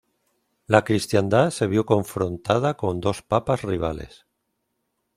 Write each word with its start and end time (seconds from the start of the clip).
La 0.65 0.83
cristiandad 0.83 1.51
se 1.51 1.67
vio 1.67 1.85
confrontada 1.85 2.75
con 2.75 2.99
dos 2.99 3.21
papas 3.21 3.61
rivales. 3.61 4.25